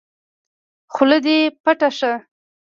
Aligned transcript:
خوله 0.93 1.17
دې 1.25 1.37
پټّ 1.63 1.81
شه! 1.97 2.11